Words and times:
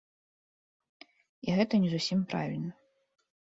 І 1.47 1.59
гэта 1.59 1.73
не 1.85 1.89
зусім 1.93 2.19
правільна. 2.35 2.71